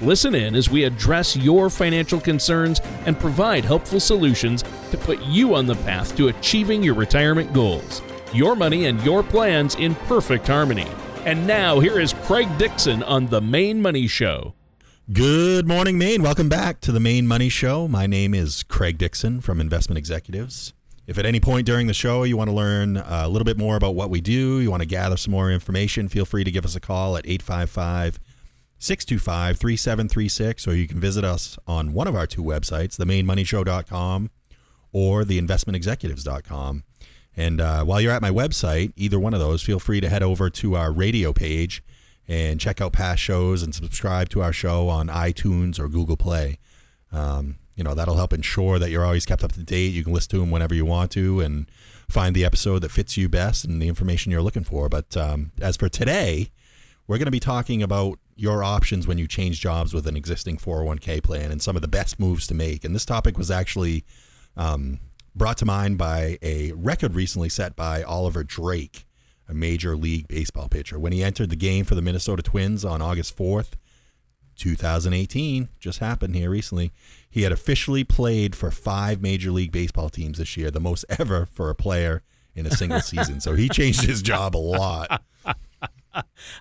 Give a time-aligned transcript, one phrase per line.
[0.00, 5.56] Listen in as we address your financial concerns and provide helpful solutions to put you
[5.56, 8.00] on the path to achieving your retirement goals.
[8.32, 10.86] Your money and your plans in perfect harmony.
[11.24, 14.54] And now, here is Craig Dixon on The Maine Money Show.
[15.12, 16.22] Good morning, Maine.
[16.22, 17.88] Welcome back to the Maine Money Show.
[17.88, 20.74] My name is Craig Dixon from Investment Executives.
[21.08, 23.74] If at any point during the show you want to learn a little bit more
[23.74, 26.64] about what we do, you want to gather some more information, feel free to give
[26.64, 28.20] us a call at 855
[28.78, 34.30] 625 3736, or you can visit us on one of our two websites, themainmoneyshow.com
[34.92, 36.84] or theinvestmentexecutives.com.
[37.36, 40.22] And uh, while you're at my website, either one of those, feel free to head
[40.22, 41.82] over to our radio page
[42.26, 46.58] and check out past shows and subscribe to our show on iTunes or Google Play.
[47.12, 49.94] Um, you know, that'll help ensure that you're always kept up to date.
[49.94, 51.70] You can listen to them whenever you want to and
[52.08, 54.88] find the episode that fits you best and the information you're looking for.
[54.88, 56.50] But um, as for today,
[57.06, 60.56] we're going to be talking about your options when you change jobs with an existing
[60.56, 62.84] 401k plan and some of the best moves to make.
[62.84, 64.04] And this topic was actually
[64.56, 65.00] um,
[65.34, 69.06] brought to mind by a record recently set by Oliver Drake,
[69.48, 71.00] a major league baseball pitcher.
[71.00, 73.72] When he entered the game for the Minnesota Twins on August 4th,
[74.54, 76.92] 2018, just happened here recently,
[77.28, 81.46] he had officially played for five major league baseball teams this year, the most ever
[81.46, 82.22] for a player
[82.54, 83.40] in a single season.
[83.40, 85.22] So he changed his job a lot.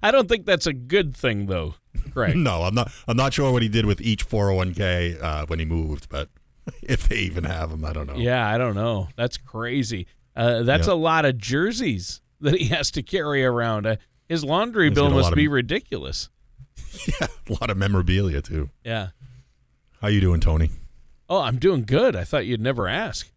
[0.03, 1.75] I don't think that's a good thing, though,
[2.13, 2.35] Right?
[2.37, 2.91] no, I'm not.
[3.07, 6.29] I'm not sure what he did with each 401k uh, when he moved, but
[6.83, 8.15] if they even have them, I don't know.
[8.15, 9.09] Yeah, I don't know.
[9.15, 10.07] That's crazy.
[10.35, 13.87] Uh, that's a lot of jerseys that he has to carry around.
[13.87, 13.95] Uh,
[14.29, 16.29] his laundry He's bill must lot of- be ridiculous.
[17.07, 18.69] yeah, a lot of memorabilia too.
[18.83, 19.09] Yeah.
[20.01, 20.69] How you doing, Tony?
[21.29, 22.15] Oh, I'm doing good.
[22.15, 23.29] I thought you'd never ask.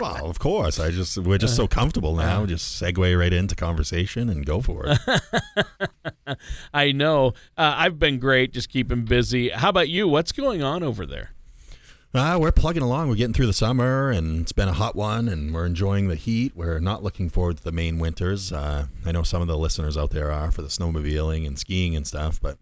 [0.00, 0.78] Well, of course.
[0.78, 2.46] I just we're just so comfortable now.
[2.46, 6.38] Just segue right into conversation and go for it.
[6.74, 7.28] I know.
[7.56, 9.48] Uh, I've been great, just keeping busy.
[9.48, 10.06] How about you?
[10.06, 11.30] What's going on over there?
[12.14, 13.08] Uh, we're plugging along.
[13.08, 16.14] We're getting through the summer, and it's been a hot one, and we're enjoying the
[16.14, 16.52] heat.
[16.54, 18.50] We're not looking forward to the Maine winters.
[18.50, 21.94] Uh, I know some of the listeners out there are for the snowmobiling and skiing
[21.94, 22.56] and stuff, but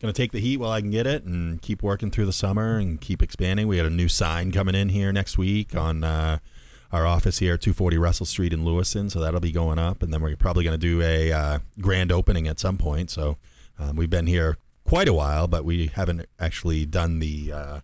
[0.00, 2.78] gonna take the heat while I can get it, and keep working through the summer
[2.78, 3.68] and keep expanding.
[3.68, 6.38] We got a new sign coming in here next week on uh,
[6.92, 10.20] our office here, 240 Russell Street in Lewiston, so that'll be going up, and then
[10.20, 13.10] we're probably gonna do a uh, grand opening at some point.
[13.10, 13.36] So
[13.78, 17.80] um, we've been here quite a while, but we haven't actually done the uh,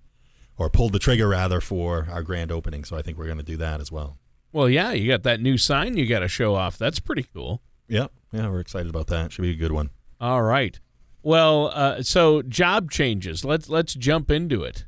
[0.56, 2.84] or pulled the trigger rather for our grand opening.
[2.84, 4.19] So I think we're going to do that as well.
[4.53, 6.76] Well, yeah, you got that new sign you got to show off.
[6.76, 7.62] That's pretty cool.
[7.88, 8.12] Yep.
[8.32, 9.32] Yeah, we're excited about that.
[9.32, 9.91] Should be a good one.
[10.20, 10.78] All right.
[11.22, 13.44] Well, uh, so job changes.
[13.44, 14.84] Let's let's jump into it.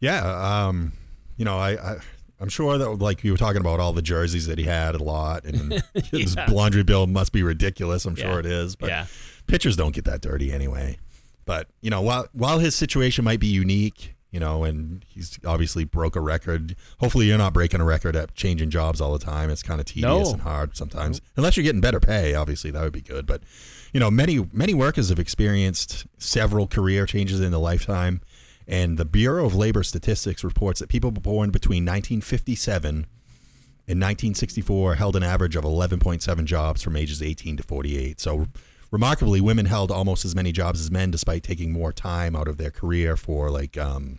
[0.00, 0.66] Yeah.
[0.66, 0.92] Um,
[1.36, 1.96] you know, I, I
[2.40, 5.02] I'm sure that like you were talking about all the jerseys that he had a
[5.02, 6.46] lot, and his Yeah.
[6.50, 8.04] laundry bill must be ridiculous.
[8.04, 8.24] I'm Yeah.
[8.30, 9.06] sure it is, but yeah.
[9.46, 10.98] pitchers don't get that dirty anyway.
[11.44, 15.84] But you know, while while his situation might be unique, you know, and he's obviously
[15.84, 16.76] broke a record.
[17.00, 19.48] Hopefully, you're not breaking a record at changing jobs all the time.
[19.48, 20.32] It's kind of tedious No.
[20.34, 22.34] and hard sometimes, unless you're getting better pay.
[22.34, 23.24] Obviously, that would be good.
[23.26, 23.42] But
[23.92, 28.20] you know, many many workers have experienced several career changes in their lifetime.
[28.66, 33.06] And the Bureau of Labor Statistics reports that people born between 1957
[33.88, 38.20] and 1964 held an average of 11.7 jobs from ages 18 to 48.
[38.20, 38.48] So,
[38.90, 42.58] remarkably, women held almost as many jobs as men, despite taking more time out of
[42.58, 44.18] their career for, like, um,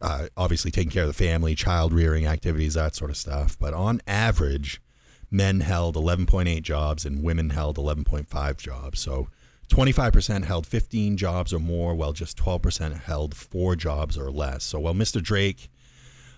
[0.00, 3.58] uh, obviously taking care of the family, child rearing activities, that sort of stuff.
[3.58, 4.80] But on average,
[5.30, 9.00] men held 11.8 jobs and women held 11.5 jobs.
[9.00, 9.28] So,
[9.68, 14.64] 25% held 15 jobs or more, while just 12% held four jobs or less.
[14.64, 15.22] So, while Mr.
[15.22, 15.70] Drake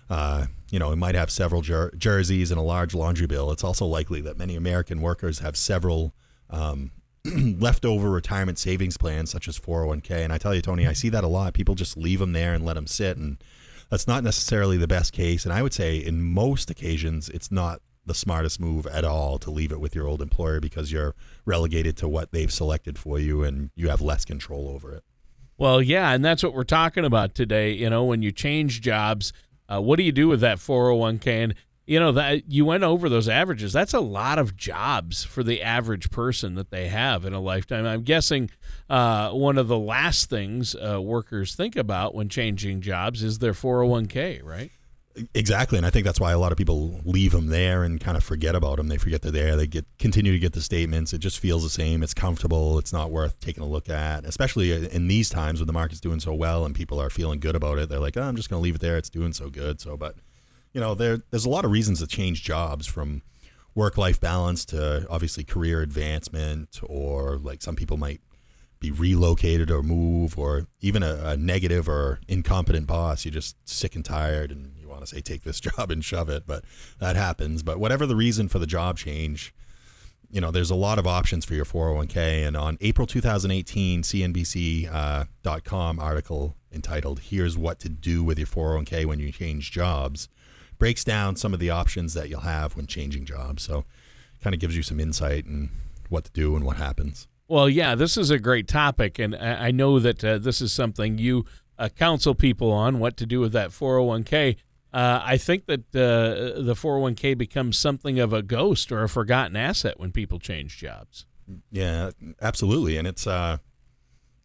[0.09, 3.51] uh, you know, might have several jer- jerseys and a large laundry bill.
[3.51, 6.13] It's also likely that many American workers have several
[6.49, 6.91] um,
[7.25, 10.23] leftover retirement savings plans, such as 401k.
[10.23, 11.53] And I tell you, Tony, I see that a lot.
[11.53, 13.37] People just leave them there and let them sit, and
[13.89, 15.45] that's not necessarily the best case.
[15.45, 19.49] And I would say, in most occasions, it's not the smartest move at all to
[19.49, 21.15] leave it with your old employer because you're
[21.45, 25.03] relegated to what they've selected for you, and you have less control over it.
[25.57, 27.71] Well, yeah, and that's what we're talking about today.
[27.71, 29.31] You know, when you change jobs,
[29.71, 31.27] uh, what do you do with that 401k?
[31.43, 31.55] And
[31.85, 33.73] you know that you went over those averages.
[33.73, 37.85] That's a lot of jobs for the average person that they have in a lifetime.
[37.85, 38.49] I'm guessing
[38.89, 43.53] uh, one of the last things uh, workers think about when changing jobs is their
[43.53, 44.71] 401k, right?
[45.35, 48.17] Exactly, and I think that's why a lot of people leave them there and kind
[48.17, 48.87] of forget about them.
[48.87, 49.55] They forget they're there.
[49.55, 51.13] They get continue to get the statements.
[51.13, 52.01] It just feels the same.
[52.01, 52.79] It's comfortable.
[52.79, 56.01] It's not worth taking a look at, especially uh, in these times when the market's
[56.01, 57.89] doing so well and people are feeling good about it.
[57.89, 58.97] They're like, oh, I'm just going to leave it there.
[58.97, 59.79] It's doing so good.
[59.79, 60.15] So, but
[60.73, 63.21] you know, there there's a lot of reasons to change jobs from
[63.75, 68.21] work life balance to obviously career advancement, or like some people might
[68.79, 73.25] be relocated or move, or even a, a negative or incompetent boss.
[73.25, 76.43] You're just sick and tired and want to say take this job and shove it,
[76.47, 76.63] but
[76.99, 77.63] that happens.
[77.63, 79.53] But whatever the reason for the job change,
[80.29, 82.47] you know, there's a lot of options for your 401k.
[82.47, 89.05] And on April 2018, CNBC.com uh, article entitled "Here's What to Do with Your 401k
[89.05, 90.29] When You Change Jobs"
[90.79, 93.63] breaks down some of the options that you'll have when changing jobs.
[93.63, 93.85] So,
[94.41, 95.69] kind of gives you some insight and
[96.09, 97.27] what to do and what happens.
[97.47, 101.17] Well, yeah, this is a great topic, and I know that uh, this is something
[101.17, 101.45] you
[101.77, 104.55] uh, counsel people on what to do with that 401k.
[104.93, 109.55] Uh, I think that uh, the 401k becomes something of a ghost or a forgotten
[109.55, 111.25] asset when people change jobs.
[111.71, 112.11] Yeah,
[112.41, 112.97] absolutely.
[112.97, 113.57] And it's, uh,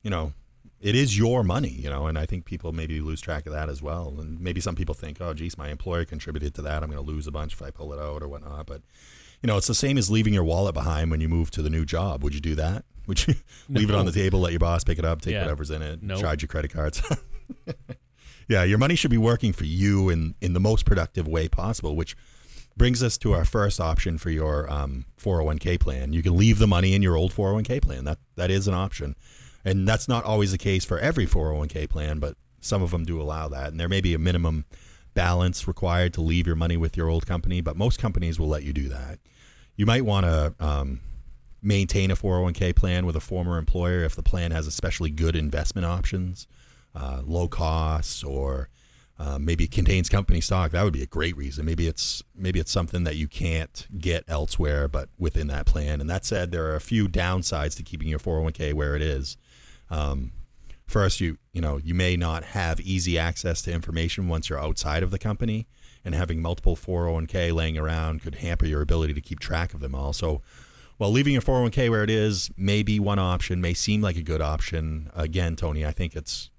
[0.03, 0.33] you know,
[0.81, 3.69] it is your money, you know, and I think people maybe lose track of that
[3.69, 4.15] as well.
[4.19, 6.83] And maybe some people think, oh, geez, my employer contributed to that.
[6.83, 8.67] I'm going to lose a bunch if I pull it out or whatnot.
[8.67, 8.83] But,
[9.43, 11.71] you know, it's the same as leaving your wallet behind when you move to the
[11.71, 12.23] new job.
[12.23, 12.85] Would you do that?
[13.07, 13.35] Would you
[13.69, 13.81] no.
[13.81, 15.43] leave it on the table, let your boss pick it up, take yeah.
[15.43, 16.21] whatever's in it, nope.
[16.21, 17.03] charge your credit cards?
[18.49, 21.95] Yeah, your money should be working for you in, in the most productive way possible,
[21.95, 22.17] which
[22.77, 26.15] brings us to our first option for your um, 401k plan.
[26.15, 28.05] You can leave the money in your old 401k plan.
[28.05, 29.17] That that is an option,
[29.65, 33.21] and that's not always the case for every 401k plan, but some of them do
[33.21, 33.69] allow that.
[33.69, 34.65] And there may be a minimum
[35.13, 38.63] balance required to leave your money with your old company, but most companies will let
[38.63, 39.19] you do that.
[39.77, 41.01] You might want to um,
[41.61, 45.85] maintain a 401k plan with a former employer if the plan has especially good investment
[45.85, 46.47] options
[46.99, 48.69] uh, low costs or
[49.19, 50.71] uh, maybe it contains company stock.
[50.71, 51.65] That would be a great reason.
[51.65, 56.01] Maybe it's maybe it's something that you can't get elsewhere, but within that plan.
[56.01, 59.37] And that said, there are a few downsides to keeping your 401k where it is.
[59.91, 60.33] Um,
[60.87, 65.03] first, you you know you may not have easy access to information once you're outside
[65.03, 65.67] of the company,
[66.05, 69.95] and having multiple 401k laying around could hamper your ability to keep track of them
[69.95, 70.13] all.
[70.13, 70.43] So.
[70.97, 74.21] While leaving your 401k where it is may be one option, may seem like a
[74.21, 75.13] good option.
[75.15, 76.51] Again, Tony, I think it's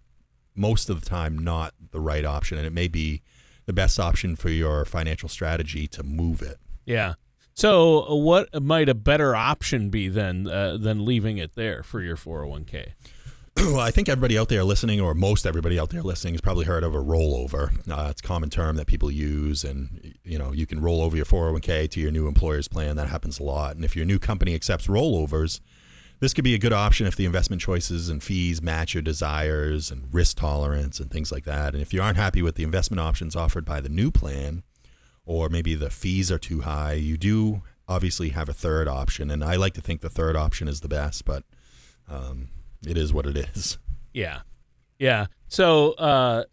[0.60, 3.22] most of the time not the right option, and it may be
[3.66, 6.58] the best option for your financial strategy to move it.
[6.86, 7.14] Yeah.
[7.54, 12.16] So, what might a better option be than uh, than leaving it there for your
[12.16, 12.94] 401k?
[13.58, 16.66] well, I think everybody out there listening, or most everybody out there listening, has probably
[16.66, 17.78] heard of a rollover.
[17.90, 21.18] Uh, it's a common term that people use, and you know you can roll over
[21.18, 22.96] your 401k to your new employer's plan.
[22.96, 25.60] That happens a lot, and if your new company accepts rollovers,
[26.19, 29.89] this could be a good option if the investment choices and fees match your desires
[29.89, 31.74] and risk tolerance and things like that.
[31.74, 34.63] And if you aren't happy with the investment options offered by the new plan,
[35.25, 39.31] or maybe the fees are too high, you do obviously have a third option.
[39.31, 41.44] And I like to think the third option is the best, but
[42.10, 42.50] um,
[42.86, 43.77] it is what it is.
[44.13, 44.39] Yeah,
[44.98, 45.27] yeah.
[45.48, 46.45] So, uh,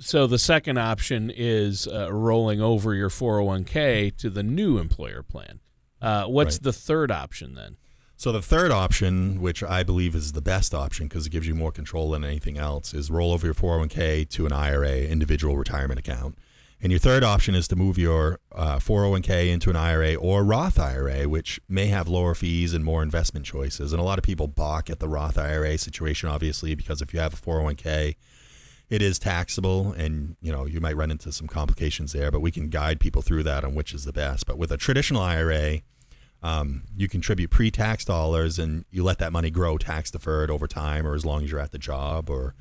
[0.00, 5.60] so the second option is uh, rolling over your 401k to the new employer plan.
[6.02, 6.62] Uh, what's right.
[6.64, 7.76] the third option then?
[8.16, 11.54] So the third option, which I believe is the best option because it gives you
[11.54, 15.98] more control than anything else, is roll over your 401k to an IRA, individual retirement
[15.98, 16.38] account.
[16.80, 20.78] And your third option is to move your uh, 401k into an IRA or Roth
[20.78, 23.92] IRA, which may have lower fees and more investment choices.
[23.92, 27.20] And a lot of people balk at the Roth IRA situation, obviously, because if you
[27.20, 28.16] have a 401k,
[28.90, 32.30] it is taxable, and you know you might run into some complications there.
[32.30, 34.46] But we can guide people through that on which is the best.
[34.46, 35.80] But with a traditional IRA,
[36.44, 41.06] um, you contribute pre-tax dollars and you let that money grow tax deferred over time
[41.06, 42.54] or as long as you're at the job or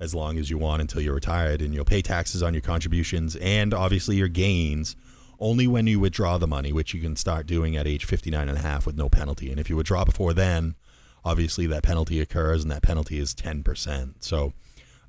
[0.00, 3.36] as long as you want until you're retired and you'll pay taxes on your contributions
[3.36, 4.96] and obviously your gains
[5.38, 8.56] only when you withdraw the money which you can start doing at age 59 and
[8.56, 9.50] a half with no penalty.
[9.50, 10.74] And if you withdraw before then
[11.22, 14.54] obviously that penalty occurs and that penalty is 10% so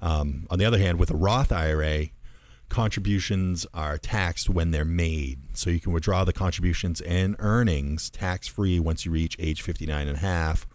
[0.01, 2.07] um, on the other hand with a roth ira
[2.69, 5.57] contributions are taxed when they're made.
[5.57, 10.07] So you can withdraw the contributions and earnings tax free once you reach age 59
[10.07, 10.67] and a half,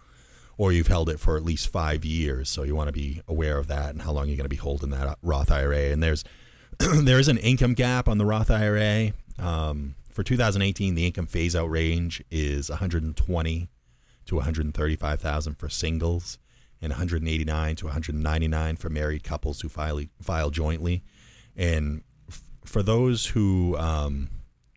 [0.57, 2.49] or you've held it for at least five years.
[2.49, 4.57] So you want to be aware of that and how long you're going to be
[4.57, 5.91] holding that Roth IRA.
[5.91, 6.25] And there's
[6.79, 9.13] there is an income gap on the Roth IRA.
[9.39, 13.69] Um, for 2018, the income phase out range is 120
[14.27, 16.39] to 135,000 for singles
[16.81, 21.03] and 189 to 199 for married couples who file file jointly.
[21.57, 24.29] And f- for those who um,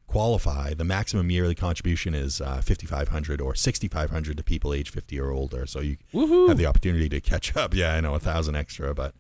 [0.08, 5.32] qualify, the maximum yearly contribution is uh, 5500 or 6500 to people age 50 or
[5.32, 5.66] older.
[5.66, 6.48] So you Woo-hoo.
[6.48, 7.74] have the opportunity to catch up.
[7.74, 9.16] Yeah, I know, a thousand extra, but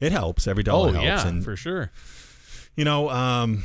[0.00, 0.46] it helps.
[0.46, 1.04] Every dollar oh, helps.
[1.04, 1.90] Yeah, and for sure.
[2.76, 3.64] You know, um,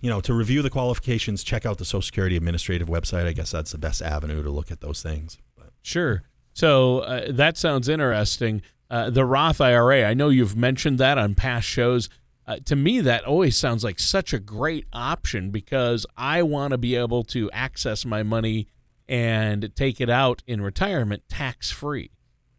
[0.00, 3.26] you know, to review the qualifications, check out the Social Security Administrative website.
[3.26, 5.38] I guess that's the best avenue to look at those things.
[5.56, 5.70] But.
[5.82, 6.22] Sure.
[6.52, 8.62] So uh, that sounds interesting.
[8.90, 12.08] Uh, the Roth IRA, I know you've mentioned that on past shows.
[12.50, 16.78] Uh, to me, that always sounds like such a great option because I want to
[16.78, 18.66] be able to access my money
[19.08, 22.10] and take it out in retirement tax free.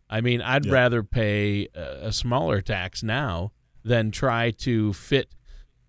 [0.09, 3.51] I mean, I'd rather pay a, a smaller tax now
[3.83, 5.35] than try to fit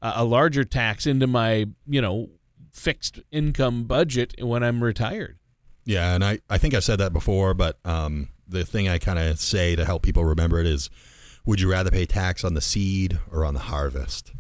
[0.00, 2.30] a, a larger tax into my, you know,
[2.73, 5.38] fixed income budget when I'm retired.
[5.85, 9.21] Yeah, and I, I think I've said that before, but um, the thing I kind
[9.21, 10.90] of say to help people remember it is
[11.44, 14.32] would you rather pay tax on the seed or on the harvest?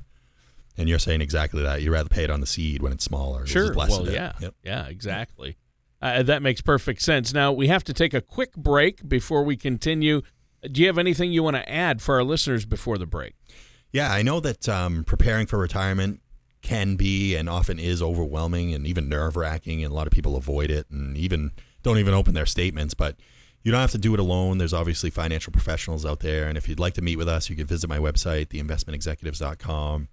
[0.76, 1.82] And you're saying exactly that.
[1.82, 3.46] You'd rather pay it on the seed when it's smaller.
[3.46, 3.74] Sure.
[3.74, 4.32] Well, yeah.
[4.40, 4.54] Yep.
[4.62, 5.56] Yeah, exactly.
[6.00, 7.32] Uh, that makes perfect sense.
[7.32, 10.22] Now, we have to take a quick break before we continue.
[10.62, 13.34] Do you have anything you want to add for our listeners before the break?
[13.92, 16.20] Yeah, I know that um, preparing for retirement
[16.62, 20.36] can be and often is overwhelming and even nerve wracking, and a lot of people
[20.36, 22.94] avoid it and even don't even open their statements.
[22.94, 23.16] But
[23.62, 24.58] you don't have to do it alone.
[24.58, 26.48] There's obviously financial professionals out there.
[26.48, 30.08] And if you'd like to meet with us, you can visit my website, theinvestmentexecutives.com,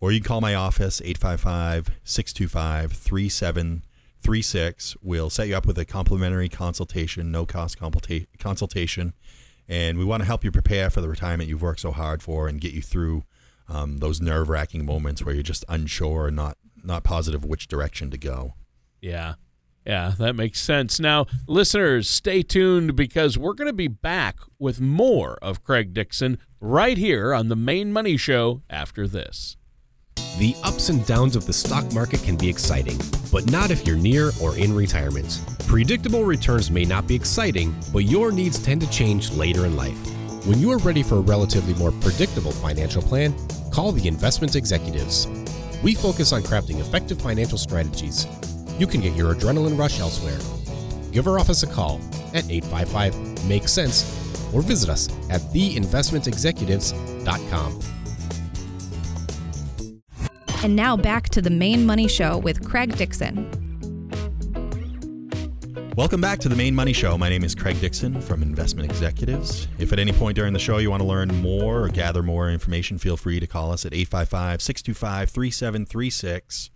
[0.00, 4.96] or you can call my office, 855 625 3736.
[5.02, 9.14] We'll set you up with a complimentary consultation, no cost consultation.
[9.68, 12.48] And we want to help you prepare for the retirement you've worked so hard for
[12.48, 13.24] and get you through
[13.68, 18.10] um, those nerve wracking moments where you're just unsure and not, not positive which direction
[18.10, 18.54] to go.
[19.00, 19.34] Yeah.
[19.84, 21.00] Yeah, that makes sense.
[21.00, 26.38] Now, listeners, stay tuned because we're going to be back with more of Craig Dixon
[26.60, 29.56] right here on the Maine Money Show after this.
[30.38, 32.98] The ups and downs of the stock market can be exciting,
[33.32, 35.40] but not if you're near or in retirement.
[35.66, 39.98] Predictable returns may not be exciting, but your needs tend to change later in life.
[40.46, 43.34] When you are ready for a relatively more predictable financial plan,
[43.72, 45.26] call the investment executives.
[45.82, 48.26] We focus on crafting effective financial strategies
[48.82, 50.40] you can get your adrenaline rush elsewhere.
[51.12, 52.00] Give our office a call
[52.34, 54.02] at 855 Make Sense
[54.52, 57.80] or visit us at theinvestmentexecutives.com.
[60.64, 63.48] And now back to the Maine money show with Craig Dixon.
[65.96, 67.16] Welcome back to the Maine Money Show.
[67.18, 69.68] My name is Craig Dixon from Investment Executives.
[69.78, 72.50] If at any point during the show you want to learn more or gather more
[72.50, 76.70] information, feel free to call us at 855 625 3736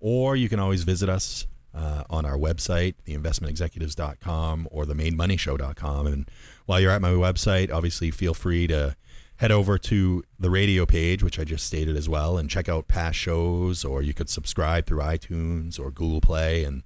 [0.00, 6.06] or you can always visit us uh, on our website, theinvestmentexecutives.com or themainmoneyshow.com.
[6.06, 6.30] And
[6.66, 8.96] while you're at my website, obviously feel free to
[9.36, 12.88] head over to the radio page, which I just stated as well, and check out
[12.88, 16.82] past shows, or you could subscribe through iTunes or Google Play, and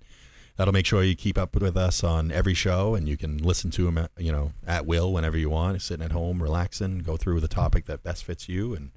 [0.56, 3.70] that'll make sure you keep up with us on every show, and you can listen
[3.70, 7.40] to them, you know, at will whenever you want, sitting at home, relaxing, go through
[7.40, 8.90] the topic that best fits you, and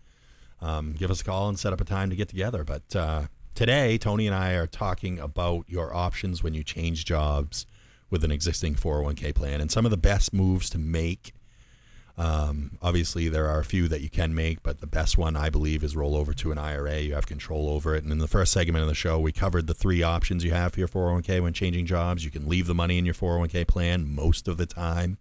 [0.61, 2.65] um, give us a call and set up a time to get together.
[2.65, 3.23] But uh,
[3.55, 7.65] Today, Tony and I are talking about your options when you change jobs
[8.09, 11.31] with an existing 401k plan and some of the best moves to make.
[12.17, 15.49] Um, obviously, there are a few that you can make, but the best one, I
[15.49, 16.99] believe, is roll over to an IRA.
[16.99, 18.03] You have control over it.
[18.03, 20.73] And in the first segment of the show, we covered the three options you have
[20.73, 22.25] for your 401k when changing jobs.
[22.25, 25.17] You can leave the money in your 401k plan most of the time.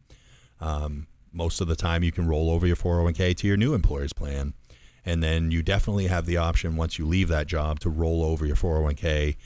[0.61, 4.13] Um, most of the time, you can roll over your 401k to your new employer's
[4.13, 4.55] plan.
[5.05, 8.47] And then you definitely have the option once you leave that job to roll over
[8.47, 9.37] your 401k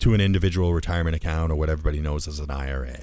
[0.00, 2.98] to an individual retirement account or what everybody knows as an IRA.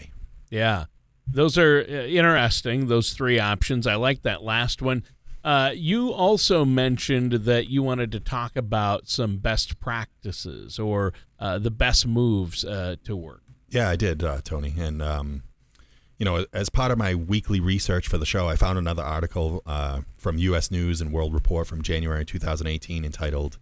[0.49, 0.85] Yeah.
[1.29, 3.85] Those are uh, interesting, those three options.
[3.85, 5.03] I like that last one.
[5.43, 11.57] Uh, you also mentioned that you wanted to talk about some best practices or uh,
[11.59, 13.41] the best moves uh, to work.
[13.69, 14.73] Yeah, I did, uh, Tony.
[14.77, 15.43] And um,
[16.17, 19.62] you know, as part of my weekly research for the show, I found another article
[19.65, 20.71] uh, from U.S.
[20.71, 23.59] News and World Report from January 2018 entitled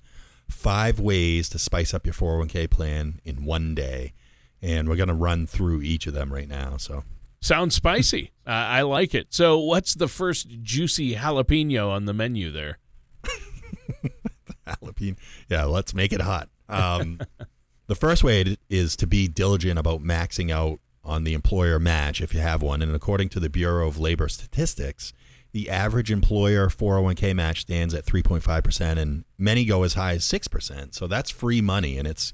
[0.49, 4.13] Five Ways to Spice Up Your 401k Plan in One Day.
[4.61, 6.77] And we're going to run through each of them right now.
[6.77, 7.03] So.
[7.41, 8.31] Sounds spicy.
[8.47, 9.27] uh, I like it.
[9.33, 12.79] So, what's the first juicy jalapeno on the menu there?
[14.67, 15.17] jalapeno.
[15.49, 16.49] Yeah, let's make it hot.
[16.69, 17.19] Um,
[17.87, 22.33] the first way is to be diligent about maxing out on the employer match if
[22.33, 22.81] you have one.
[22.81, 25.13] And according to the Bureau of Labor Statistics,
[25.51, 30.93] the average employer 401k match stands at 3.5%, and many go as high as 6%.
[30.93, 32.33] So that's free money, and it's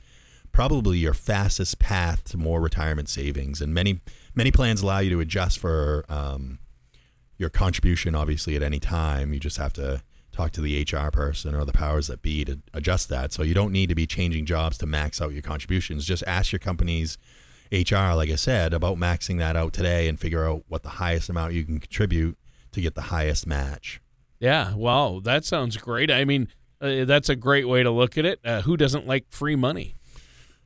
[0.51, 3.61] probably your fastest path to more retirement savings.
[3.61, 4.01] And many,
[4.33, 6.57] many plans allow you to adjust for um,
[7.37, 9.33] your contribution, obviously, at any time.
[9.33, 10.01] You just have to
[10.31, 13.33] talk to the HR person or the powers that be to adjust that.
[13.33, 16.05] So you don't need to be changing jobs to max out your contributions.
[16.05, 17.17] Just ask your company's
[17.71, 21.29] HR, like I said, about maxing that out today and figure out what the highest
[21.29, 22.37] amount you can contribute
[22.73, 24.01] to get the highest match.
[24.39, 26.09] Yeah, wow, that sounds great.
[26.11, 26.47] I mean,
[26.81, 28.39] Uh, that's a great way to look at it.
[28.43, 29.95] Uh, who doesn't like free money?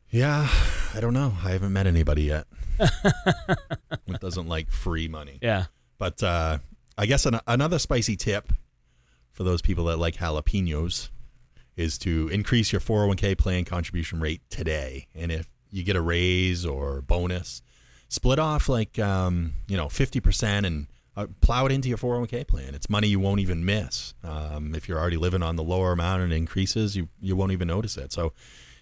[0.10, 0.48] Yeah,
[0.94, 1.34] I don't know.
[1.44, 2.48] I haven't met anybody yet
[2.78, 5.40] that doesn't like free money.
[5.42, 5.66] Yeah.
[5.98, 6.60] But uh,
[6.98, 8.54] I guess an- another spicy tip
[9.32, 11.10] for those people that like jalapenos
[11.76, 15.08] is to increase your 401k plan contribution rate today.
[15.14, 17.62] And if you get a raise or bonus,
[18.08, 22.76] split off like um, you know 50% and uh, plow it into your 401k plan.
[22.76, 24.14] It's money you won't even miss.
[24.24, 27.52] Um, if you're already living on the lower amount and it increases, you you won't
[27.52, 28.12] even notice it.
[28.12, 28.34] So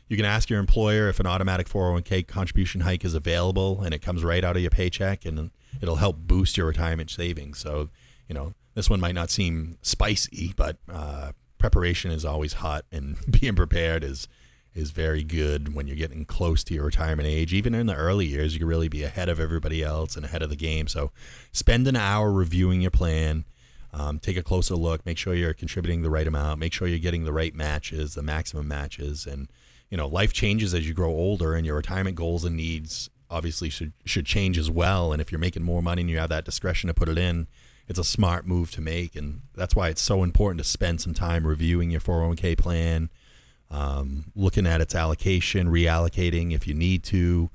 [0.08, 4.02] you can ask your employer if an automatic 401k contribution hike is available and it
[4.02, 7.60] comes right out of your paycheck and it'll help boost your retirement savings.
[7.60, 7.90] So,
[8.28, 13.18] you know, this one might not seem spicy, but uh, preparation is always hot and
[13.40, 14.28] being prepared is
[14.74, 17.53] is very good when you're getting close to your retirement age.
[17.53, 20.42] Even in the early years, you can really be ahead of everybody else and ahead
[20.42, 20.88] of the game.
[20.88, 21.12] So
[21.51, 23.46] spend an hour reviewing your plan.
[23.94, 25.06] Um, take a closer look.
[25.06, 26.60] Make sure you're contributing the right amount.
[26.60, 29.48] Make sure you're getting the right matches, the maximum matches, and
[29.92, 33.70] you know, life changes as you grow older, and your retirement goals and needs obviously
[33.70, 35.12] should should change as well.
[35.12, 37.48] And if you're making more money and you have that discretion to put it in,
[37.88, 41.13] it's a smart move to make, and that's why it's so important to spend some
[41.13, 43.10] time reviewing your 401k plan,
[43.74, 47.50] um, looking at its allocation, reallocating if you need to,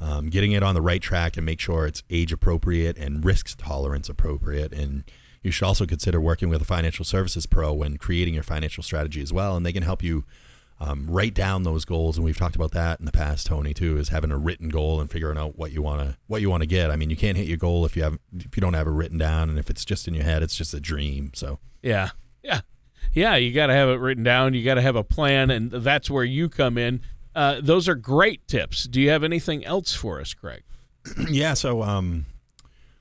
[0.00, 3.56] um, getting it on the right track, and make sure it's age appropriate and risk
[3.58, 4.72] tolerance appropriate.
[4.72, 5.04] And
[5.42, 9.22] you should also consider working with a financial services pro when creating your financial strategy
[9.22, 10.24] as well, and they can help you
[10.78, 13.98] um, write down those goals, and we've talked about that in the past, Tony, too,
[13.98, 16.62] is having a written goal and figuring out what you want to what you want
[16.62, 16.90] to get.
[16.90, 18.90] I mean, you can't hit your goal if you have if you don't have it
[18.90, 21.30] written down, and if it's just in your head, it's just a dream.
[21.34, 22.10] So yeah,
[22.42, 22.62] yeah,
[23.12, 23.36] yeah.
[23.36, 24.54] You got to have it written down.
[24.54, 27.00] You got to have a plan, and that's where you come in.
[27.34, 28.84] Uh, those are great tips.
[28.84, 30.62] Do you have anything else for us, Craig?
[31.30, 31.54] yeah.
[31.54, 32.26] So, um,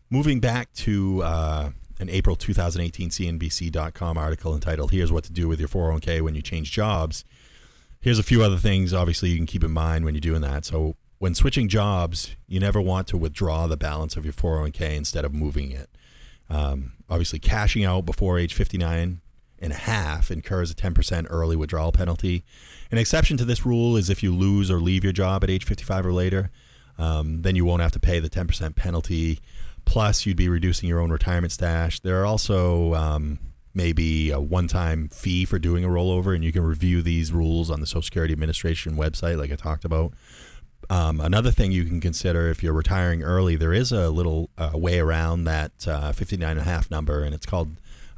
[0.09, 5.59] moving back to uh, an April 2018 CNBC.com article entitled "Here's What to Do with
[5.59, 7.25] Your 401k When You Change Jobs."
[7.99, 10.65] Here's a few other things, obviously, you can keep in mind when you're doing that.
[10.65, 15.23] So, when switching jobs, you never want to withdraw the balance of your 401k instead
[15.23, 15.87] of moving it.
[16.49, 19.20] Um, obviously, cashing out before age 59
[19.61, 22.43] and a half incurs a 10% early withdrawal penalty.
[22.91, 25.65] An exception to this rule is if you lose or leave your job at age
[25.65, 26.49] 55 or later,
[26.97, 29.39] um, then you won't have to pay the 10% penalty.
[29.85, 31.99] Plus, you'd be reducing your own retirement stash.
[31.99, 33.39] There are also um,
[33.73, 37.79] maybe a one-time fee for doing a rollover, and you can review these rules on
[37.79, 40.13] the Social Security Administration website, like I talked about.
[40.89, 44.71] Um, another thing you can consider if you're retiring early, there is a little uh,
[44.73, 47.69] way around that uh, 59 and a half number, and it's called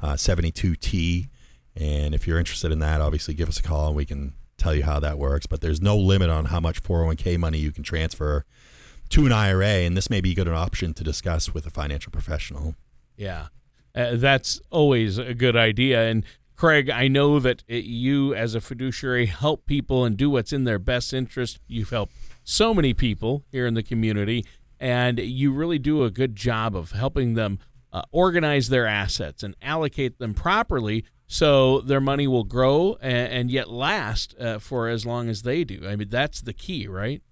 [0.02, 1.28] uh, 72T.
[1.76, 4.74] And if you're interested in that, obviously give us a call and we can tell
[4.74, 5.46] you how that works.
[5.46, 8.44] But there's no limit on how much 401k money you can transfer
[9.10, 12.10] to an IRA, and this may be a good option to discuss with a financial
[12.10, 12.74] professional.
[13.16, 13.48] Yeah.
[13.94, 16.08] Uh, that's always a good idea.
[16.08, 16.24] And
[16.56, 20.64] Craig, I know that it, you, as a fiduciary, help people and do what's in
[20.64, 21.60] their best interest.
[21.66, 24.44] You've helped so many people here in the community,
[24.80, 27.58] and you really do a good job of helping them
[27.92, 33.50] uh, organize their assets and allocate them properly so their money will grow and, and
[33.50, 35.86] yet last uh, for as long as they do.
[35.86, 37.22] I mean, that's the key, right?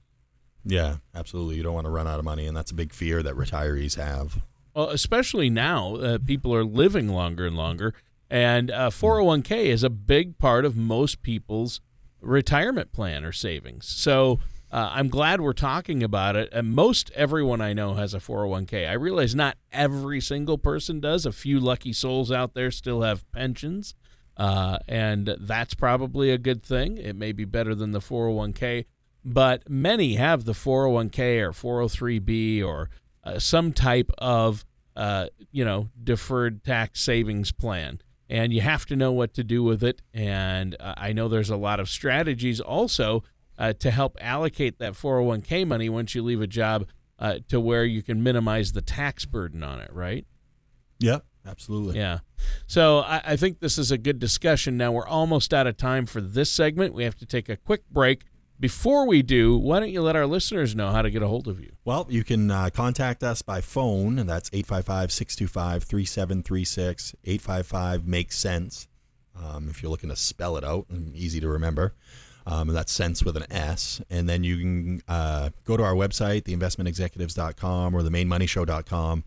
[0.64, 1.56] Yeah, absolutely.
[1.56, 3.96] You don't want to run out of money, and that's a big fear that retirees
[3.96, 4.42] have.
[4.74, 7.94] Well, especially now, uh, people are living longer and longer,
[8.30, 11.80] and uh, 401k is a big part of most people's
[12.20, 13.86] retirement plan or savings.
[13.86, 14.38] So
[14.72, 16.48] uh, I'm glad we're talking about it.
[16.50, 18.88] And most everyone I know has a 401k.
[18.88, 21.26] I realize not every single person does.
[21.26, 23.94] A few lucky souls out there still have pensions,
[24.38, 26.96] uh, and that's probably a good thing.
[26.96, 28.86] It may be better than the 401k,
[29.22, 31.52] but many have the 401k or
[31.86, 32.88] 403b or
[33.24, 34.64] uh, some type of
[34.96, 39.62] uh, you know deferred tax savings plan and you have to know what to do
[39.62, 43.22] with it and uh, i know there's a lot of strategies also
[43.58, 46.86] uh, to help allocate that 401k money once you leave a job
[47.18, 50.26] uh, to where you can minimize the tax burden on it right
[50.98, 52.20] yeah absolutely yeah
[52.66, 56.06] so I, I think this is a good discussion now we're almost out of time
[56.06, 58.24] for this segment we have to take a quick break
[58.62, 61.48] before we do, why don't you let our listeners know how to get a hold
[61.48, 61.72] of you?
[61.84, 67.16] Well, you can uh, contact us by phone, and that's 855 625 3736.
[67.24, 68.86] 855 makes sense.
[69.36, 71.96] Um, if you're looking to spell it out, and easy to remember.
[72.46, 74.00] Um, and that's sense with an S.
[74.10, 79.24] And then you can uh, go to our website, theinvestmentexecutives.com or themainmoneyshow.com.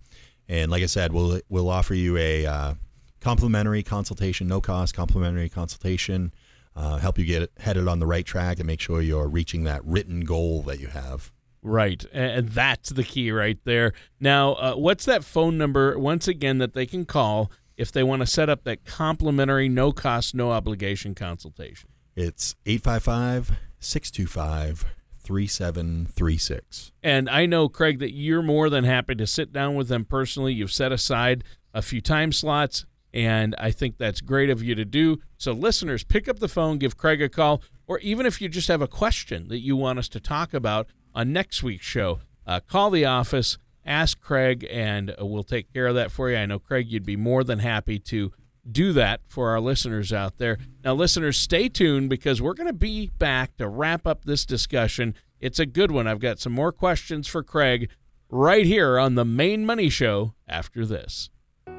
[0.48, 2.74] And like I said, we'll, we'll offer you a uh,
[3.22, 6.32] complimentary consultation, no cost complimentary consultation
[6.76, 9.84] uh, help you get headed on the right track and make sure you're reaching that
[9.86, 11.32] written goal that you have.
[11.62, 12.06] Right.
[12.14, 13.94] And that's the key right there.
[14.20, 18.22] Now, uh, what's that phone number, once again, that they can call if they want
[18.22, 21.90] to set up that complimentary, no cost, no obligation consultation?
[22.16, 24.86] It's 855 625
[25.20, 26.92] 3736.
[27.04, 30.54] And I know, Craig, that you're more than happy to sit down with them personally.
[30.54, 34.86] You've set aside a few time slots, and I think that's great of you to
[34.86, 35.20] do.
[35.38, 38.68] So, listeners, pick up the phone, give Craig a call, or even if you just
[38.70, 42.60] have a question that you want us to talk about on next week's show, uh,
[42.62, 46.38] call the office, ask Craig, and uh, we'll take care of that for you.
[46.38, 48.32] I know, Craig, you'd be more than happy to
[48.70, 50.58] do that for our listeners out there.
[50.84, 55.16] Now, listeners, stay tuned because we're going to be back to wrap up this discussion.
[55.40, 56.08] It's a good one.
[56.08, 57.90] I've got some more questions for Craig
[58.30, 61.30] right here on the Maine Money Show after this.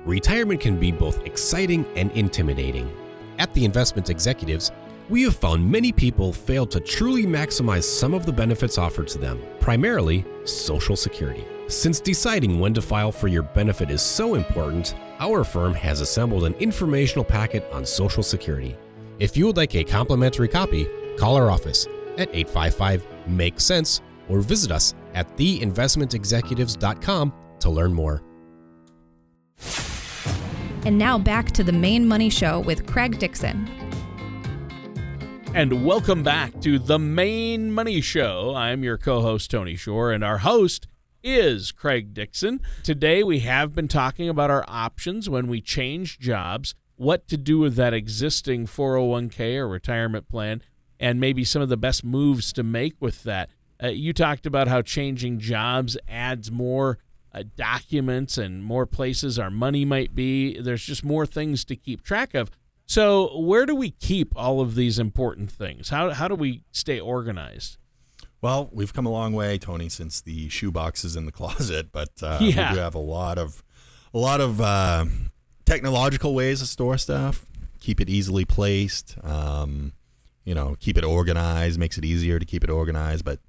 [0.04, 2.90] Retirement can be both exciting and intimidating.
[3.38, 4.70] At the Investment Executives,
[5.08, 9.18] we have found many people fail to truly maximize some of the benefits offered to
[9.18, 11.44] them, primarily Social Security.
[11.68, 16.44] Since deciding when to file for your benefit is so important, our firm has assembled
[16.44, 18.76] an informational packet on Social Security.
[19.18, 21.86] If you would like a complimentary copy, call our office
[22.18, 28.22] at 855 Make Sense or visit us at theinvestmentexecutives.com to learn more.
[30.84, 33.68] And now back to the Maine Money Show with Craig Dixon.
[35.54, 38.54] And welcome back to the Maine Money Show.
[38.54, 40.86] I'm your co host, Tony Shore, and our host
[41.26, 42.60] is Craig Dixon.
[42.84, 47.58] Today, we have been talking about our options when we change jobs, what to do
[47.58, 50.62] with that existing 401k or retirement plan,
[51.00, 53.50] and maybe some of the best moves to make with that.
[53.82, 56.98] Uh, you talked about how changing jobs adds more
[57.34, 60.60] uh, documents and more places our money might be.
[60.60, 62.52] There's just more things to keep track of.
[62.86, 65.88] So, where do we keep all of these important things?
[65.88, 67.78] How, how do we stay organized?
[68.46, 72.10] Well, we've come a long way, Tony, since the shoe boxes in the closet, but
[72.22, 72.70] uh, Yeah.
[72.70, 73.64] we do have a lot of
[74.14, 75.04] a lot of uh,
[75.64, 77.44] technological ways to store stuff.
[77.80, 79.16] Keep it easily placed.
[79.24, 79.94] Um,
[80.44, 81.76] you know, keep it organized.
[81.76, 83.24] Makes it easier to keep it organized.
[83.24, 83.40] But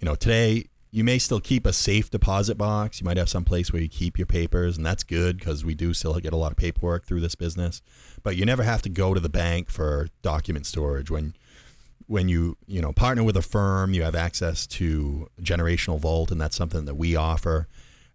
[0.00, 3.00] you know, today you may still keep a safe deposit box.
[3.00, 5.76] You might have some place where you keep your papers, and that's good because we
[5.76, 7.82] do still get a lot of paperwork through this business.
[8.24, 11.34] But you never have to go to the bank for document storage when
[12.10, 16.40] when you you know partner with a firm, you have access to generational vault, and
[16.40, 17.68] that's something that we offer.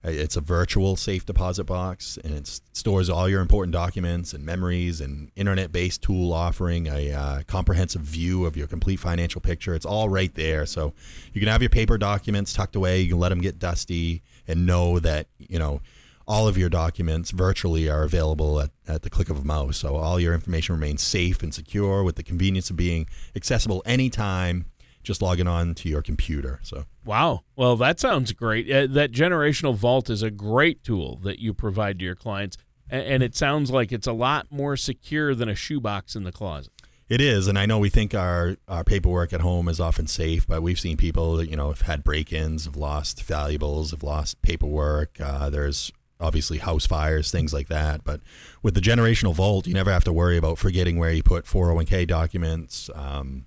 [0.04, 5.00] It's a virtual safe deposit box, and it stores all your important documents and memories.
[5.00, 9.74] And internet-based tool offering a uh, comprehensive view of your complete financial picture.
[9.74, 10.94] It's all right there, so
[11.32, 13.00] you can have your paper documents tucked away.
[13.00, 15.80] You can let them get dusty, and know that you know
[16.28, 19.78] all of your documents virtually are available at, at the click of a mouse.
[19.78, 24.66] So all your information remains safe and secure with the convenience of being accessible anytime,
[25.04, 26.60] just logging on to your computer.
[26.64, 27.42] So Wow.
[27.56, 28.72] Well, that sounds great.
[28.72, 32.58] Uh, that generational vault is a great tool that you provide to your clients,
[32.90, 36.32] and, and it sounds like it's a lot more secure than a shoebox in the
[36.32, 36.72] closet.
[37.08, 40.48] it is, and I know we think our, our paperwork at home is often safe,
[40.48, 44.42] but we've seen people that you know have had break-ins, have lost valuables, have lost
[44.42, 45.22] paperwork.
[45.22, 48.04] Uh, there's obviously house fires, things like that.
[48.04, 48.22] But
[48.64, 52.08] with the generational vault, you never have to worry about forgetting where you put 401k
[52.08, 52.90] documents.
[52.94, 53.46] Um,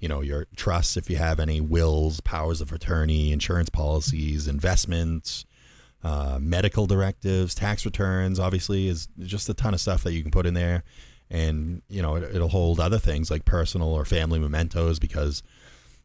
[0.00, 5.44] you know your trusts if you have any wills powers of attorney insurance policies investments
[6.04, 10.30] uh, medical directives tax returns obviously is just a ton of stuff that you can
[10.30, 10.84] put in there
[11.30, 15.42] and you know it, it'll hold other things like personal or family mementos because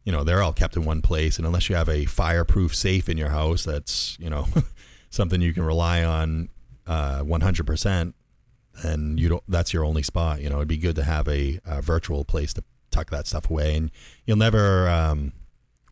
[0.03, 3.07] you know they're all kept in one place and unless you have a fireproof safe
[3.07, 4.47] in your house that's you know
[5.13, 6.49] something you can rely on
[6.87, 8.13] uh, 100%
[8.83, 10.41] and you don't that's your only spot.
[10.41, 13.49] You know it'd be good to have a, a virtual place to tuck that stuff
[13.49, 13.91] away and
[14.25, 15.31] you'll never um,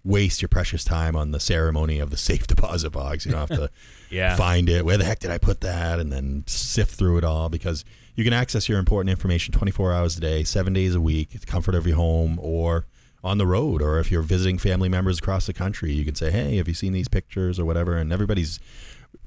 [0.03, 3.25] waste your precious time on the ceremony of the safe deposit box.
[3.25, 3.69] You don't have to
[4.09, 4.35] Yeah.
[4.35, 4.83] find it.
[4.83, 5.99] Where the heck did i put that?
[5.99, 10.17] And then sift through it all because you can access your important information 24 hours
[10.17, 12.87] a day seven days a week the comfort of your home or
[13.23, 16.31] on the road or if you're visiting family members across the country you can say
[16.31, 17.95] hey have you seen these pictures or whatever?
[17.95, 18.59] And everybody's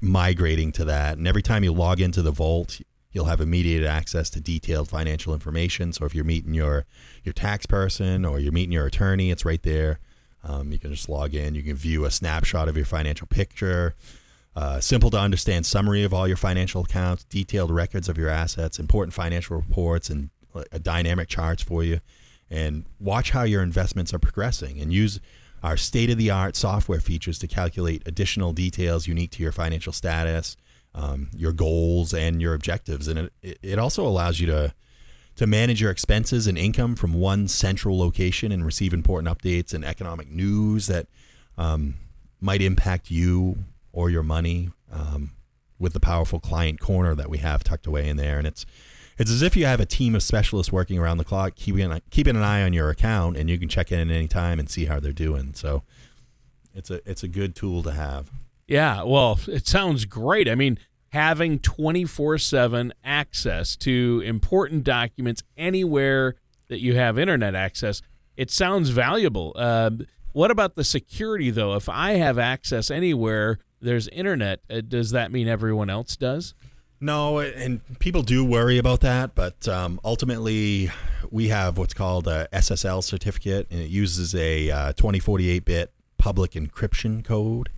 [0.01, 1.17] migrating to that.
[1.17, 2.79] And every time you log into the vault
[3.15, 5.93] you'll have immediate access to detailed financial information.
[5.93, 6.85] So if you're meeting your
[7.23, 9.99] your tax person or you're meeting your attorney it's right there.
[10.43, 11.55] Um, you can just log in.
[11.55, 13.95] You can view a snapshot of your financial picture.
[14.55, 18.77] Uh, simple to understand summary of all your financial accounts detailed records of your assets
[18.79, 22.01] important financial reports and uh, dynamic charts for you.
[22.49, 25.21] And watch how your investments are progressing and use
[25.63, 29.93] our state of the art software features to calculate additional details unique to your financial
[29.93, 30.55] status,
[30.93, 33.07] um, your goals, and your objectives.
[33.07, 34.73] And it, it also allows you to
[35.35, 39.83] to manage your expenses and income from one central location and receive important updates and
[39.83, 41.07] economic news that
[41.57, 41.95] um,
[42.39, 43.57] might impact you
[43.91, 44.69] or your money.
[44.89, 45.31] Um,
[45.77, 48.65] with the powerful client corner that we have tucked away in there, and it's
[49.17, 52.35] it's as if you have a team of specialists working around the clock, keeping keeping
[52.35, 54.85] an eye on your account, and you can check in at any time and see
[54.85, 55.53] how they're doing.
[55.53, 55.83] So
[56.73, 58.29] it's a it's a good tool to have.
[58.67, 60.49] Yeah, well, it sounds great.
[60.49, 66.35] I mean, having 24/7 access to important documents anywhere
[66.67, 68.01] that you have internet access,
[68.35, 69.53] it sounds valuable.
[69.55, 69.91] Uh,
[70.33, 71.75] what about the security though?
[71.75, 76.53] If I have access anywhere there's internet, uh, does that mean everyone else does?
[76.99, 80.89] No, and people do worry about that, but um, ultimately,
[81.29, 86.51] we have what's called a SSL certificate, and it uses a uh, 2048 bit public
[86.51, 87.69] encryption code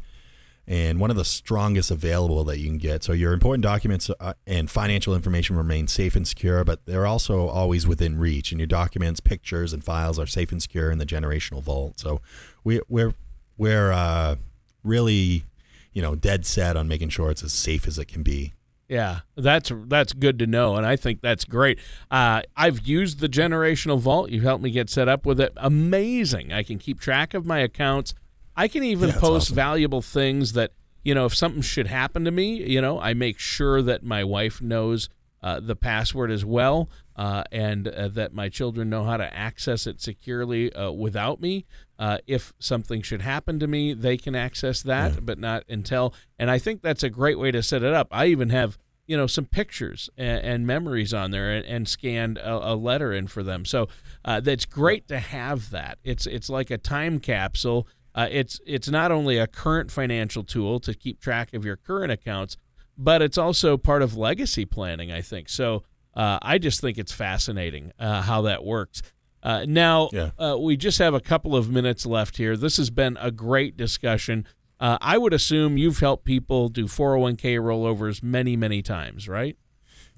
[0.67, 3.01] and one of the strongest available that you can get.
[3.01, 7.47] So your important documents uh, and financial information remain safe and secure, but they're also
[7.47, 8.51] always within reach.
[8.51, 11.99] And your documents, pictures, and files are safe and secure in the generational vault.
[11.99, 12.21] So
[12.65, 13.13] we, we're
[13.58, 14.36] we're uh,
[14.84, 15.45] really,
[15.93, 18.53] you know, dead set on making sure it's as safe as it can be.
[18.88, 21.78] Yeah, that's that's good to know, and I think that's great.
[22.10, 24.30] Uh, I've used the generational vault.
[24.30, 25.52] You've helped me get set up with it.
[25.58, 26.54] Amazing!
[26.54, 28.13] I can keep track of my accounts.
[28.56, 29.56] I can even yeah, post awesome.
[29.56, 30.71] valuable things that
[31.04, 34.23] you know if something should happen to me, you know, I make sure that my
[34.23, 35.10] wife knows
[35.41, 39.88] uh, the password as well, uh, and uh, that my children know how to access
[39.88, 41.65] it securely uh, without me.
[42.00, 45.19] Uh, if something should happen to me, they can access that, yeah.
[45.21, 46.13] but not until.
[46.38, 48.08] And I think that's a great way to set it up.
[48.12, 52.38] I even have you know some pictures and, and memories on there and, and scanned
[52.39, 53.88] a, a, letter in for them so
[54.26, 58.89] uh, that's great to have that it's it's like a time capsule uh, it's it's
[58.89, 62.58] not only a current financial tool to keep track of your current accounts,
[62.98, 65.12] but it's also part of legacy planning.
[65.12, 65.84] I think so.
[66.14, 69.02] Uh, I just think it's fascinating uh, how that works.
[69.44, 70.32] Uh, now yeah.
[70.38, 72.58] Uh, we just have a couple of minutes left here.
[72.58, 74.46] This has been a great discussion.
[74.80, 79.58] Uh, I would assume you've helped people do 401k rollovers many, many times, right?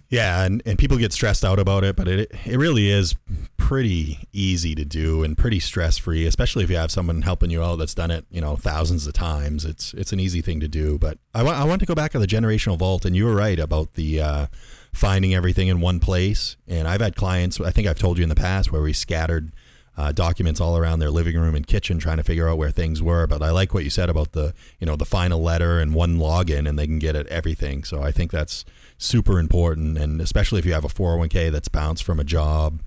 [0.10, 3.16] Yeah, and, and people get stressed out about it, but it it really is
[3.58, 7.62] pretty easy to do and pretty stress free, especially if you have someone helping you
[7.62, 9.66] out that's done it, you know, thousands of times.
[9.66, 10.98] It's it's an easy thing to do.
[10.98, 13.36] But I want I want to go back to the generational vault, and you were
[13.36, 14.46] right about the uh,
[14.92, 16.58] finding everything in one place.
[16.68, 19.52] And I've had clients, I think I've told you in the past, where we scattered.
[19.98, 23.02] Uh, documents all around their living room and kitchen trying to figure out where things
[23.02, 25.94] were but i like what you said about the you know the final letter and
[25.94, 28.64] one login and they can get at everything so i think that's
[29.00, 29.98] super important.
[29.98, 32.82] And especially if you have a 401k that's bounced from a job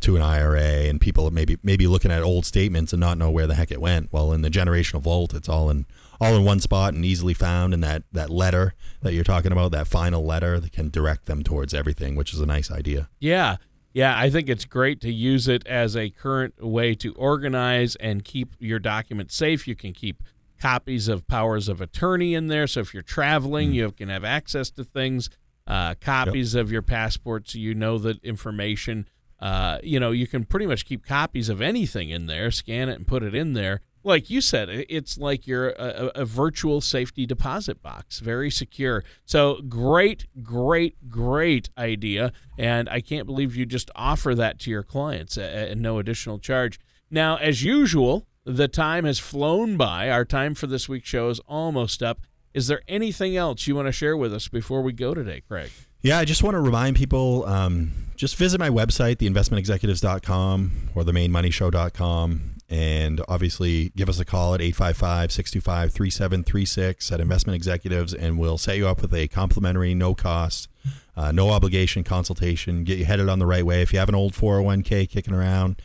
[0.00, 3.46] to an IRA and people maybe maybe looking at old statements and not know where
[3.46, 4.12] the heck it went.
[4.12, 5.86] Well, in the generational vault, it's all in
[6.20, 7.72] all in one spot and easily found.
[7.72, 11.44] And that that letter that you're talking about, that final letter, that can direct them
[11.44, 13.08] towards everything, which is a nice idea.
[13.20, 13.56] Yeah.
[13.92, 18.24] Yeah, I think it's great to use it as a current way to organize and
[18.24, 19.68] keep your documents safe.
[19.68, 20.22] You can keep
[20.58, 22.66] copies of powers of attorney in there.
[22.66, 23.74] So if you're traveling, mm.
[23.74, 25.28] you can have access to things
[25.66, 26.62] uh, copies yep.
[26.62, 27.54] of your passports.
[27.54, 29.08] You know that information.
[29.38, 32.94] Uh, you know, you can pretty much keep copies of anything in there, scan it
[32.94, 33.80] and put it in there.
[34.04, 39.04] Like you said, it's like you're a, a virtual safety deposit box, very secure.
[39.24, 42.32] So great, great, great idea.
[42.58, 46.80] And I can't believe you just offer that to your clients at no additional charge.
[47.10, 50.10] Now, as usual, the time has flown by.
[50.10, 52.20] Our time for this week's show is almost up.
[52.54, 55.70] Is there anything else you want to share with us before we go today, Craig?
[56.02, 62.51] Yeah, I just want to remind people um, just visit my website, theinvestmentexecutives.com or themainmoneyshow.com.
[62.72, 68.56] And obviously, give us a call at 855 625 3736 at Investment Executives, and we'll
[68.56, 70.70] set you up with a complimentary, no cost,
[71.14, 73.82] uh, no obligation consultation, get you headed on the right way.
[73.82, 75.82] If you have an old 401k kicking around,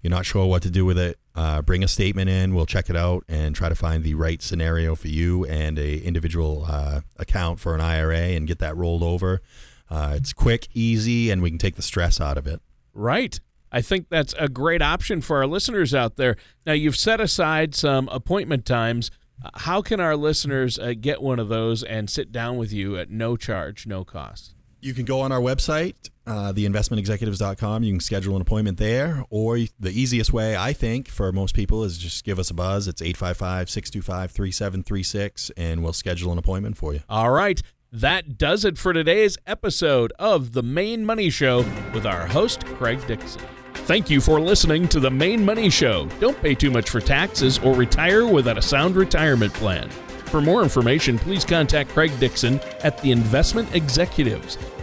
[0.00, 2.54] you're not sure what to do with it, uh, bring a statement in.
[2.54, 5.98] We'll check it out and try to find the right scenario for you and a
[5.98, 9.42] individual uh, account for an IRA and get that rolled over.
[9.90, 12.60] Uh, it's quick, easy, and we can take the stress out of it.
[12.94, 13.40] Right.
[13.70, 16.36] I think that's a great option for our listeners out there.
[16.66, 19.10] Now, you've set aside some appointment times.
[19.54, 23.10] How can our listeners uh, get one of those and sit down with you at
[23.10, 24.54] no charge, no cost?
[24.80, 25.94] You can go on our website,
[26.26, 27.82] uh, theinvestmentexecutives.com.
[27.82, 29.24] You can schedule an appointment there.
[29.28, 32.86] Or the easiest way, I think, for most people is just give us a buzz.
[32.86, 37.00] It's 855 625 3736, and we'll schedule an appointment for you.
[37.08, 37.60] All right.
[37.92, 43.00] That does it for today's episode of The Maine Money Show with our host, Craig
[43.06, 43.40] Dixon.
[43.72, 46.06] Thank you for listening to The Maine Money Show.
[46.20, 49.88] Don't pay too much for taxes or retire without a sound retirement plan.
[50.28, 54.58] For more information, please contact Craig Dixon at the Investment Executives